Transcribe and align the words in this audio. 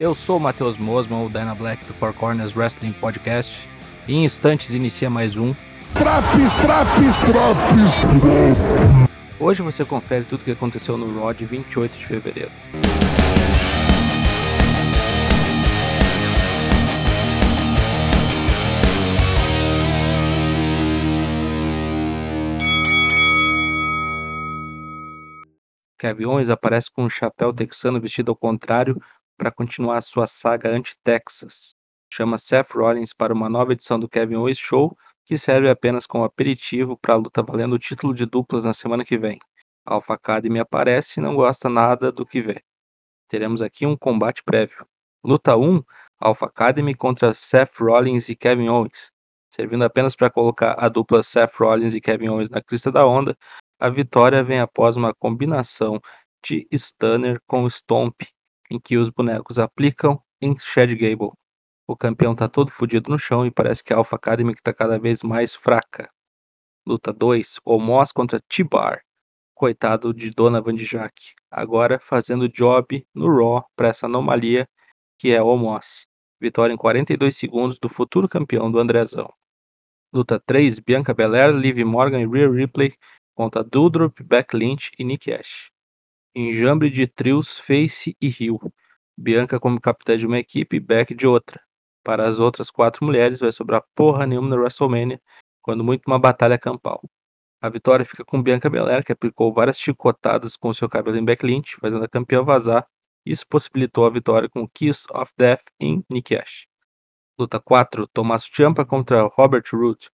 Eu 0.00 0.14
sou 0.14 0.38
o 0.38 0.40
Matheus 0.40 0.78
Mosman, 0.78 1.26
o 1.26 1.28
Dyna 1.28 1.54
Black 1.54 1.84
do 1.84 1.92
Four 1.92 2.14
Corners 2.14 2.56
Wrestling 2.56 2.92
Podcast. 2.92 3.60
E 4.08 4.14
em 4.14 4.24
instantes 4.24 4.72
inicia 4.72 5.10
mais 5.10 5.36
um. 5.36 5.52
Traps, 5.92 6.56
traps, 6.62 7.20
traps! 7.20 7.94
Hoje 9.38 9.60
você 9.60 9.84
confere 9.84 10.24
tudo 10.24 10.40
o 10.40 10.44
que 10.44 10.52
aconteceu 10.52 10.96
no 10.96 11.20
Raw 11.20 11.34
de 11.34 11.44
28 11.44 11.98
de 11.98 12.06
fevereiro. 12.06 12.50
Kevin 25.98 26.24
Owens 26.24 26.48
aparece 26.48 26.90
com 26.90 27.04
um 27.04 27.10
chapéu 27.10 27.52
texano 27.52 28.00
vestido 28.00 28.30
ao 28.30 28.36
contrário 28.36 28.98
para 29.40 29.50
continuar 29.50 30.02
sua 30.02 30.26
saga 30.26 30.68
anti-Texas. 30.68 31.74
Chama 32.12 32.36
Seth 32.36 32.72
Rollins 32.72 33.14
para 33.14 33.32
uma 33.32 33.48
nova 33.48 33.72
edição 33.72 33.98
do 33.98 34.06
Kevin 34.06 34.34
Owens 34.34 34.58
Show, 34.58 34.94
que 35.24 35.38
serve 35.38 35.70
apenas 35.70 36.06
como 36.06 36.24
aperitivo 36.24 36.94
para 36.98 37.14
a 37.14 37.16
luta 37.16 37.42
valendo 37.42 37.72
o 37.72 37.78
título 37.78 38.12
de 38.12 38.26
duplas 38.26 38.64
na 38.64 38.74
semana 38.74 39.02
que 39.02 39.16
vem. 39.16 39.38
Alpha 39.82 40.12
Academy 40.12 40.60
aparece 40.60 41.18
e 41.18 41.22
não 41.22 41.34
gosta 41.34 41.70
nada 41.70 42.12
do 42.12 42.26
que 42.26 42.42
vê. 42.42 42.62
Teremos 43.28 43.62
aqui 43.62 43.86
um 43.86 43.96
combate 43.96 44.42
prévio. 44.44 44.86
Luta 45.24 45.56
1, 45.56 45.82
Alpha 46.20 46.44
Academy 46.44 46.94
contra 46.94 47.32
Seth 47.32 47.78
Rollins 47.80 48.28
e 48.28 48.36
Kevin 48.36 48.68
Owens. 48.68 49.10
Servindo 49.48 49.84
apenas 49.84 50.14
para 50.14 50.28
colocar 50.28 50.74
a 50.78 50.86
dupla 50.86 51.22
Seth 51.22 51.54
Rollins 51.58 51.94
e 51.94 52.00
Kevin 52.02 52.28
Owens 52.28 52.50
na 52.50 52.60
crista 52.60 52.92
da 52.92 53.06
onda, 53.06 53.34
a 53.78 53.88
vitória 53.88 54.44
vem 54.44 54.60
após 54.60 54.96
uma 54.96 55.14
combinação 55.14 55.98
de 56.44 56.68
Stunner 56.70 57.40
com 57.46 57.66
Stomp, 57.70 58.20
em 58.70 58.78
que 58.78 58.96
os 58.96 59.10
bonecos 59.10 59.58
aplicam 59.58 60.22
em 60.40 60.56
Chad 60.58 60.90
Gable. 60.92 61.32
O 61.86 61.96
campeão 61.96 62.34
tá 62.34 62.48
todo 62.48 62.70
fodido 62.70 63.10
no 63.10 63.18
chão 63.18 63.44
e 63.44 63.50
parece 63.50 63.82
que 63.82 63.92
a 63.92 63.96
Alpha 63.96 64.14
Academy 64.14 64.52
está 64.52 64.72
cada 64.72 64.98
vez 64.98 65.22
mais 65.22 65.54
fraca. 65.54 66.08
Luta 66.86 67.12
2, 67.12 67.58
Omos 67.64 68.12
contra 68.12 68.40
T-Bar. 68.48 69.02
Coitado 69.54 70.14
de 70.14 70.30
Donovan 70.30 70.74
Dijak, 70.74 71.34
agora 71.50 71.98
fazendo 71.98 72.48
job 72.48 73.04
no 73.14 73.26
Raw 73.26 73.64
para 73.76 73.88
essa 73.88 74.06
anomalia 74.06 74.68
que 75.18 75.32
é 75.32 75.42
Omos. 75.42 76.06
Vitória 76.40 76.72
em 76.72 76.76
42 76.76 77.36
segundos 77.36 77.78
do 77.78 77.88
futuro 77.88 78.28
campeão 78.28 78.70
do 78.70 78.78
Andrezão. 78.78 79.30
Luta 80.12 80.40
3, 80.40 80.78
Bianca 80.78 81.12
Belair, 81.12 81.50
Liv 81.50 81.84
Morgan 81.84 82.20
e 82.20 82.26
Rhea 82.26 82.48
Ripley 82.48 82.94
contra 83.34 83.62
Doudrop, 83.62 84.22
Beck 84.22 84.56
Lynch 84.56 84.90
e 84.98 85.04
Nick 85.04 85.32
Ash. 85.32 85.70
Enjambre 86.34 86.90
de 86.90 87.08
trios 87.08 87.58
Face 87.58 88.16
e 88.20 88.28
Hill. 88.28 88.60
Bianca 89.18 89.58
como 89.58 89.80
capitã 89.80 90.16
de 90.16 90.26
uma 90.26 90.38
equipe 90.38 90.76
e 90.76 90.80
Beck 90.80 91.12
de 91.12 91.26
outra. 91.26 91.60
Para 92.04 92.28
as 92.28 92.38
outras 92.38 92.70
quatro 92.70 93.04
mulheres 93.04 93.40
vai 93.40 93.50
sobrar 93.50 93.82
porra 93.96 94.26
nenhuma 94.26 94.48
na 94.48 94.56
WrestleMania, 94.56 95.20
quando 95.60 95.82
muito 95.82 96.06
uma 96.06 96.20
batalha 96.20 96.56
campal. 96.56 97.02
A 97.60 97.68
vitória 97.68 98.04
fica 98.04 98.24
com 98.24 98.40
Bianca 98.40 98.70
Belair, 98.70 99.04
que 99.04 99.10
aplicou 99.10 99.52
várias 99.52 99.78
chicotadas 99.78 100.56
com 100.56 100.72
seu 100.72 100.88
cabelo 100.88 101.16
em 101.16 101.24
Beck 101.24 101.44
Lynch, 101.44 101.76
fazendo 101.80 102.04
a 102.04 102.08
campeã 102.08 102.44
vazar. 102.44 102.86
Isso 103.26 103.44
possibilitou 103.48 104.06
a 104.06 104.10
vitória 104.10 104.48
com 104.48 104.68
Kiss 104.68 105.06
of 105.12 105.32
Death 105.36 105.64
em 105.80 106.04
Nick 106.08 106.36
Ash. 106.36 106.66
Luta 107.36 107.58
4, 107.58 108.06
Tommaso 108.06 108.46
Ciampa 108.52 108.84
contra 108.84 109.22
Robert 109.22 109.64
Root. 109.72 110.08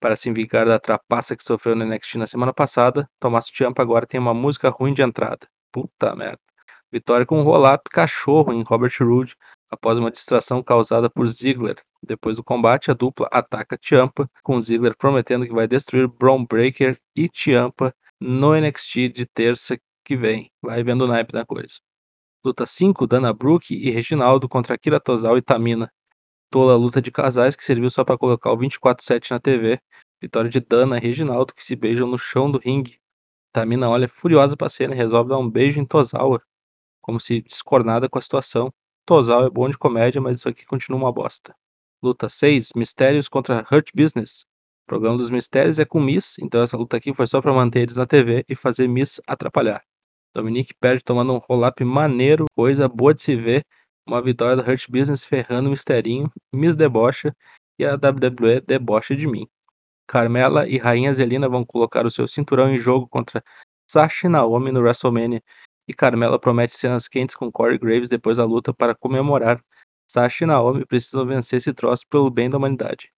Para 0.00 0.14
se 0.14 0.32
vingar 0.32 0.64
da 0.64 0.78
trapaça 0.78 1.36
que 1.36 1.42
sofreu 1.42 1.74
no 1.74 1.84
NXT 1.84 2.18
na 2.18 2.26
semana 2.28 2.54
passada, 2.54 3.10
Tommaso 3.18 3.50
Ciampa 3.52 3.82
agora 3.82 4.06
tem 4.06 4.20
uma 4.20 4.32
música 4.32 4.70
ruim 4.70 4.94
de 4.94 5.02
entrada. 5.02 5.48
Puta 5.76 6.16
merda. 6.16 6.40
Vitória 6.90 7.26
com 7.26 7.38
um 7.38 7.42
roll-up 7.42 7.90
cachorro 7.90 8.50
em 8.50 8.62
Robert 8.62 8.94
Roode 8.98 9.36
após 9.70 9.98
uma 9.98 10.10
distração 10.10 10.62
causada 10.62 11.10
por 11.10 11.26
Ziggler. 11.26 11.76
Depois 12.02 12.36
do 12.36 12.42
combate, 12.42 12.90
a 12.90 12.94
dupla 12.94 13.28
ataca 13.30 13.76
Ciampa, 13.78 14.26
com 14.42 14.62
Ziggler 14.62 14.96
prometendo 14.96 15.46
que 15.46 15.52
vai 15.52 15.68
destruir 15.68 16.08
Braun 16.08 16.46
Breaker 16.46 16.98
e 17.14 17.28
Ciampa 17.30 17.94
no 18.18 18.58
NXT 18.58 19.10
de 19.10 19.26
terça 19.26 19.76
que 20.02 20.16
vem. 20.16 20.50
Vai 20.62 20.82
vendo 20.82 21.04
o 21.04 21.06
naipe 21.06 21.34
da 21.34 21.44
coisa. 21.44 21.78
Luta 22.42 22.64
5, 22.64 23.06
Dana 23.06 23.34
Brooke 23.34 23.74
e 23.74 23.90
Reginaldo 23.90 24.48
contra 24.48 24.76
Akira 24.76 24.98
Tozawa 24.98 25.36
e 25.36 25.42
Tamina 25.42 25.92
tola 26.50 26.74
luta 26.74 27.02
de 27.02 27.10
casais 27.10 27.54
que 27.54 27.62
serviu 27.62 27.90
só 27.90 28.02
para 28.02 28.16
colocar 28.16 28.50
o 28.50 28.56
24-7 28.56 29.30
na 29.30 29.38
TV. 29.38 29.78
Vitória 30.22 30.48
de 30.48 30.60
Dana 30.60 30.96
e 30.96 31.00
Reginaldo 31.00 31.52
que 31.52 31.62
se 31.62 31.76
beijam 31.76 32.08
no 32.08 32.16
chão 32.16 32.50
do 32.50 32.58
ringue. 32.58 32.98
Tamina 33.56 33.88
olha 33.88 34.06
furiosa 34.06 34.54
pra 34.54 34.68
cena 34.68 34.94
e 34.94 34.98
resolve 34.98 35.30
dar 35.30 35.38
um 35.38 35.48
beijo 35.48 35.80
em 35.80 35.86
Tozawa, 35.86 36.42
como 37.00 37.18
se 37.18 37.40
discornada 37.40 38.06
com 38.06 38.18
a 38.18 38.22
situação. 38.22 38.70
Tozawa 39.06 39.46
é 39.46 39.50
bom 39.50 39.66
de 39.66 39.78
comédia, 39.78 40.20
mas 40.20 40.36
isso 40.36 40.48
aqui 40.50 40.66
continua 40.66 41.00
uma 41.00 41.10
bosta. 41.10 41.56
Luta 42.02 42.28
6, 42.28 42.72
Mistérios 42.76 43.30
contra 43.30 43.66
Hurt 43.72 43.92
Business. 43.94 44.42
O 44.84 44.88
programa 44.88 45.16
dos 45.16 45.30
Mistérios 45.30 45.78
é 45.78 45.86
com 45.86 46.02
Miss, 46.02 46.36
então 46.38 46.62
essa 46.62 46.76
luta 46.76 46.98
aqui 46.98 47.14
foi 47.14 47.26
só 47.26 47.40
para 47.40 47.50
manter 47.50 47.80
eles 47.80 47.96
na 47.96 48.04
TV 48.04 48.44
e 48.46 48.54
fazer 48.54 48.86
Miss 48.88 49.22
atrapalhar. 49.26 49.82
Dominique 50.34 50.74
perde 50.78 51.02
tomando 51.02 51.32
um 51.32 51.38
roll-up 51.38 51.82
maneiro, 51.82 52.44
coisa 52.54 52.86
boa 52.86 53.14
de 53.14 53.22
se 53.22 53.36
ver, 53.36 53.64
uma 54.06 54.20
vitória 54.20 54.54
da 54.54 54.70
Hurt 54.70 54.84
Business 54.90 55.24
ferrando 55.24 55.68
o 55.68 55.70
Misterinho, 55.70 56.30
Miss 56.52 56.76
debocha 56.76 57.34
e 57.78 57.86
a 57.86 57.94
WWE 57.94 58.60
debocha 58.60 59.16
de 59.16 59.26
mim. 59.26 59.48
Carmela 60.06 60.68
e 60.68 60.78
Rainha 60.78 61.12
Zelina 61.12 61.48
vão 61.48 61.64
colocar 61.64 62.06
o 62.06 62.10
seu 62.10 62.26
cinturão 62.28 62.70
em 62.70 62.78
jogo 62.78 63.08
contra 63.08 63.42
Sasha 63.88 64.26
e 64.26 64.30
Naomi 64.30 64.72
no 64.72 64.80
WrestleMania. 64.80 65.42
E 65.88 65.94
Carmela 65.94 66.38
promete 66.38 66.76
cenas 66.76 67.08
quentes 67.08 67.34
com 67.34 67.50
Corey 67.50 67.78
Graves 67.78 68.08
depois 68.08 68.38
da 68.38 68.44
luta 68.44 68.74
para 68.74 68.94
comemorar. 68.94 69.62
Sasha 70.06 70.44
e 70.44 70.46
Naomi 70.46 70.84
precisam 70.84 71.26
vencer 71.26 71.58
esse 71.58 71.72
troço 71.72 72.04
pelo 72.08 72.30
bem 72.30 72.50
da 72.50 72.58
humanidade. 72.58 73.10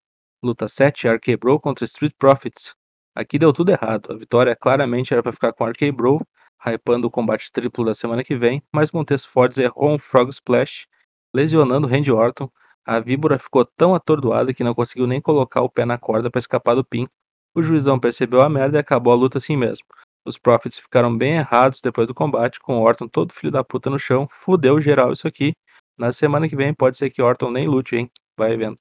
Luta 0.42 0.68
7, 0.68 1.08
RK 1.08 1.36
Bro 1.36 1.60
contra 1.60 1.84
Street 1.84 2.12
Profits. 2.16 2.74
Aqui 3.14 3.38
deu 3.38 3.52
tudo 3.52 3.70
errado. 3.70 4.12
A 4.12 4.16
vitória 4.16 4.54
claramente 4.54 5.12
era 5.12 5.22
para 5.22 5.32
ficar 5.32 5.52
com 5.52 5.66
RK 5.66 5.90
Bro, 5.90 6.24
hypando 6.64 7.08
o 7.08 7.10
combate 7.10 7.50
triplo 7.50 7.84
da 7.84 7.94
semana 7.94 8.22
que 8.22 8.36
vem, 8.36 8.62
mas 8.72 8.92
Montes 8.92 9.24
Fortes 9.24 9.58
errou 9.58 9.90
um 9.90 9.98
Frog 9.98 10.30
Splash, 10.30 10.86
lesionando 11.34 11.88
Randy 11.88 12.12
Orton. 12.12 12.48
A 12.88 13.00
víbora 13.00 13.38
ficou 13.38 13.66
tão 13.66 13.94
atordoada 13.94 14.54
que 14.54 14.64
não 14.64 14.74
conseguiu 14.74 15.06
nem 15.06 15.20
colocar 15.20 15.60
o 15.60 15.68
pé 15.68 15.84
na 15.84 15.98
corda 15.98 16.30
para 16.30 16.38
escapar 16.38 16.74
do 16.74 16.82
pin. 16.82 17.06
O 17.54 17.62
juizão 17.62 18.00
percebeu 18.00 18.40
a 18.40 18.48
merda 18.48 18.78
e 18.78 18.80
acabou 18.80 19.12
a 19.12 19.16
luta 19.16 19.36
assim 19.36 19.58
mesmo. 19.58 19.84
Os 20.24 20.38
Profits 20.38 20.78
ficaram 20.78 21.14
bem 21.14 21.36
errados 21.36 21.82
depois 21.82 22.06
do 22.06 22.14
combate, 22.14 22.58
com 22.58 22.80
Orton 22.80 23.06
todo 23.06 23.34
filho 23.34 23.52
da 23.52 23.62
puta 23.62 23.90
no 23.90 23.98
chão. 23.98 24.26
Fudeu 24.30 24.80
geral 24.80 25.12
isso 25.12 25.28
aqui. 25.28 25.52
Na 25.98 26.14
semana 26.14 26.48
que 26.48 26.56
vem 26.56 26.72
pode 26.72 26.96
ser 26.96 27.10
que 27.10 27.20
Orton 27.20 27.50
nem 27.50 27.66
lute, 27.66 27.94
hein? 27.94 28.10
Vai 28.38 28.56
vendo. 28.56 28.76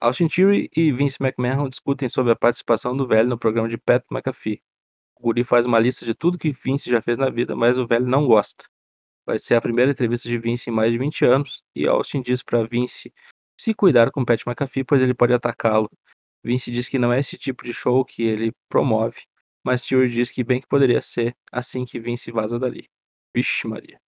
Austin 0.00 0.28
Theory 0.28 0.70
e 0.74 0.90
Vince 0.90 1.18
McMahon 1.20 1.68
discutem 1.68 2.08
sobre 2.08 2.32
a 2.32 2.36
participação 2.36 2.96
do 2.96 3.06
velho 3.06 3.28
no 3.28 3.38
programa 3.38 3.68
de 3.68 3.76
Pat 3.76 4.02
McAfee. 4.10 4.62
O 5.14 5.24
Guri 5.24 5.44
faz 5.44 5.66
uma 5.66 5.78
lista 5.78 6.06
de 6.06 6.14
tudo 6.14 6.38
que 6.38 6.52
Vince 6.52 6.88
já 6.88 7.02
fez 7.02 7.18
na 7.18 7.28
vida, 7.28 7.54
mas 7.54 7.76
o 7.76 7.86
velho 7.86 8.06
não 8.06 8.26
gosta. 8.26 8.64
Vai 9.26 9.38
ser 9.38 9.56
a 9.56 9.60
primeira 9.60 9.90
entrevista 9.90 10.26
de 10.26 10.38
Vince 10.38 10.70
em 10.70 10.72
mais 10.72 10.90
de 10.90 10.96
20 10.96 11.26
anos, 11.26 11.62
e 11.76 11.86
Austin 11.86 12.22
diz 12.22 12.42
para 12.42 12.64
Vince 12.64 13.12
se 13.62 13.72
cuidar 13.74 14.10
com 14.10 14.24
Pat 14.24 14.42
McAfee, 14.44 14.82
pois 14.82 15.00
ele 15.00 15.14
pode 15.14 15.32
atacá-lo. 15.32 15.88
Vince 16.42 16.68
diz 16.72 16.88
que 16.88 16.98
não 16.98 17.12
é 17.12 17.20
esse 17.20 17.38
tipo 17.38 17.64
de 17.64 17.72
show 17.72 18.04
que 18.04 18.24
ele 18.24 18.52
promove, 18.68 19.20
mas 19.64 19.86
Theory 19.86 20.08
diz 20.08 20.30
que 20.30 20.42
bem 20.42 20.60
que 20.60 20.66
poderia 20.66 21.00
ser 21.00 21.36
assim 21.52 21.84
que 21.84 22.00
Vince 22.00 22.32
vaza 22.32 22.58
dali. 22.58 22.88
Vixe 23.32 23.68
Maria. 23.68 24.00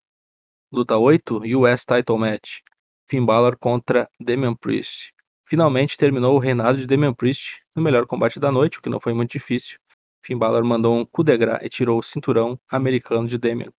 Luta 0.71 0.97
8, 0.97 1.43
US 1.55 1.85
Title 1.85 2.17
Match. 2.17 2.61
Finn 3.07 3.27
Balor 3.27 3.55
contra 3.55 4.09
Damian 4.19 4.55
Priest. 4.55 5.13
Finalmente 5.45 5.97
terminou 5.97 6.35
o 6.35 6.39
reinado 6.39 6.79
de 6.79 6.87
Damian 6.87 7.13
Priest 7.13 7.61
no 7.75 7.83
melhor 7.83 8.07
combate 8.07 8.39
da 8.39 8.51
noite, 8.51 8.79
o 8.79 8.81
que 8.81 8.89
não 8.89 8.99
foi 8.99 9.13
muito 9.13 9.33
difícil. 9.33 9.77
Finn 10.25 10.39
Balor 10.39 10.65
mandou 10.65 10.97
um 10.97 11.05
coup 11.05 11.23
de 11.23 11.37
gras 11.37 11.59
e 11.61 11.69
tirou 11.69 11.99
o 11.99 12.03
cinturão 12.03 12.59
americano 12.71 13.27
de 13.27 13.37
Damian. 13.37 13.71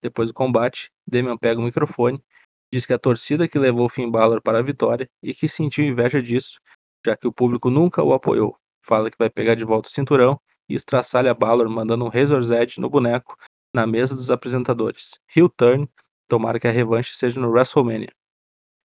Depois 0.00 0.28
do 0.28 0.34
combate, 0.34 0.92
Damian 1.04 1.36
pega 1.36 1.60
o 1.60 1.64
microfone, 1.64 2.22
diz 2.72 2.86
que 2.86 2.92
a 2.92 2.98
torcida 2.98 3.48
que 3.48 3.58
levou 3.58 3.88
Finn 3.88 4.10
Balor 4.10 4.40
para 4.42 4.58
a 4.58 4.62
vitória 4.62 5.08
e 5.22 5.34
que 5.34 5.48
sentiu 5.48 5.84
inveja 5.84 6.22
disso, 6.22 6.58
já 7.04 7.16
que 7.16 7.26
o 7.26 7.32
público 7.32 7.70
nunca 7.70 8.02
o 8.02 8.12
apoiou. 8.12 8.56
Fala 8.82 9.10
que 9.10 9.18
vai 9.18 9.30
pegar 9.30 9.54
de 9.54 9.64
volta 9.64 9.88
o 9.88 9.92
cinturão 9.92 10.40
e 10.68 10.74
estraçalha 10.74 11.34
Balor 11.34 11.68
mandando 11.68 12.04
um 12.04 12.08
Razor's 12.08 12.50
Edge 12.50 12.80
no 12.80 12.90
boneco 12.90 13.36
na 13.74 13.86
mesa 13.86 14.14
dos 14.14 14.30
apresentadores. 14.30 15.18
Heel 15.34 15.48
turn, 15.48 15.88
tomara 16.28 16.58
que 16.58 16.66
a 16.66 16.70
revanche 16.70 17.14
seja 17.14 17.40
no 17.40 17.50
WrestleMania. 17.50 18.12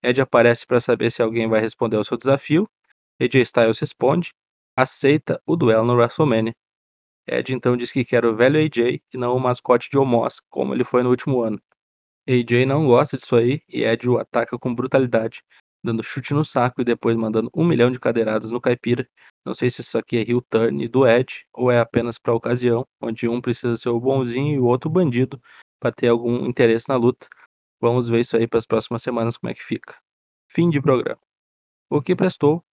Ed 0.03 0.19
aparece 0.19 0.65
para 0.65 0.79
saber 0.79 1.11
se 1.11 1.21
alguém 1.21 1.47
vai 1.47 1.61
responder 1.61 1.97
ao 1.97 2.03
seu 2.03 2.17
desafio. 2.17 2.67
AJ 3.19 3.35
Styles 3.43 3.79
responde, 3.79 4.33
aceita 4.75 5.41
o 5.45 5.55
duelo 5.55 5.85
no 5.85 5.93
WrestleMania. 5.93 6.53
Ed 7.27 7.53
então 7.53 7.77
diz 7.77 7.91
que 7.91 8.03
quer 8.03 8.25
o 8.25 8.35
velho 8.35 8.59
AJ 8.59 9.01
e 9.13 9.17
não 9.17 9.35
o 9.35 9.39
mascote 9.39 9.89
de 9.89 9.97
Omos, 9.97 10.41
como 10.49 10.73
ele 10.73 10.83
foi 10.83 11.03
no 11.03 11.09
último 11.09 11.41
ano. 11.41 11.61
AJ 12.27 12.65
não 12.65 12.85
gosta 12.85 13.17
disso 13.17 13.35
aí 13.35 13.61
e 13.67 13.83
Ed 13.83 14.09
o 14.09 14.17
ataca 14.17 14.57
com 14.57 14.73
brutalidade, 14.73 15.43
dando 15.83 16.03
chute 16.03 16.33
no 16.33 16.45
saco 16.45 16.81
e 16.81 16.83
depois 16.85 17.15
mandando 17.15 17.49
um 17.55 17.65
milhão 17.65 17.91
de 17.91 17.99
cadeiradas 17.99 18.51
no 18.51 18.61
caipira. 18.61 19.07
Não 19.45 19.53
sei 19.53 19.69
se 19.69 19.81
isso 19.81 19.97
aqui 19.97 20.17
é 20.17 20.21
heel 20.21 20.41
turn 20.41 20.87
do 20.87 21.07
Ed 21.07 21.45
ou 21.53 21.71
é 21.71 21.79
apenas 21.79 22.19
para 22.19 22.33
ocasião, 22.33 22.85
onde 23.01 23.27
um 23.27 23.41
precisa 23.41 23.75
ser 23.75 23.89
o 23.89 23.99
bonzinho 23.99 24.55
e 24.55 24.59
o 24.59 24.65
outro 24.65 24.89
bandido 24.89 25.41
para 25.79 25.91
ter 25.91 26.09
algum 26.09 26.45
interesse 26.45 26.87
na 26.87 26.95
luta. 26.95 27.27
Vamos 27.81 28.07
ver 28.07 28.21
isso 28.21 28.37
aí 28.37 28.47
para 28.47 28.59
as 28.59 28.65
próximas 28.67 29.01
semanas 29.01 29.37
como 29.37 29.49
é 29.49 29.55
que 29.55 29.63
fica. 29.63 29.97
Fim 30.47 30.69
de 30.69 30.79
programa. 30.79 31.19
O 31.89 32.01
que 32.01 32.15
prestou? 32.15 32.63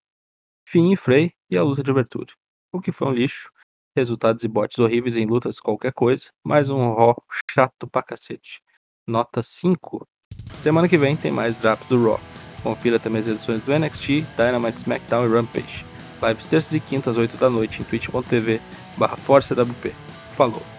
Fim 0.68 0.92
e 0.92 0.96
Frey 0.96 1.32
e 1.48 1.56
a 1.56 1.62
luta 1.62 1.82
de 1.82 1.90
abertura. 1.90 2.32
O 2.70 2.80
que 2.80 2.92
foi 2.92 3.08
um 3.08 3.12
lixo. 3.12 3.50
Resultados 3.96 4.44
e 4.44 4.48
bots 4.48 4.78
horríveis 4.78 5.16
em 5.16 5.26
lutas 5.26 5.58
qualquer 5.58 5.92
coisa. 5.94 6.28
Mais 6.44 6.68
um 6.68 6.94
Raw 6.94 7.16
chato 7.50 7.88
pra 7.88 8.02
cacete. 8.02 8.60
Nota 9.08 9.42
5. 9.42 10.06
Semana 10.58 10.86
que 10.86 10.98
vem 10.98 11.16
tem 11.16 11.32
mais 11.32 11.56
drops 11.56 11.88
do 11.88 12.04
Raw. 12.04 12.20
Confira 12.62 12.98
também 12.98 13.22
as 13.22 13.26
edições 13.26 13.62
do 13.62 13.72
NXT, 13.72 14.26
Dynamite, 14.36 14.76
SmackDown 14.76 15.24
e 15.24 15.32
Rampage. 15.32 15.86
Lives 16.22 16.44
terças 16.44 16.74
e 16.74 16.80
quintas, 16.80 17.16
8 17.16 17.38
da 17.38 17.48
noite 17.48 17.80
em 17.80 17.84
twitch.tv 17.84 18.60
barra 18.98 19.16
ForceWP. 19.16 19.94
Falou! 20.36 20.77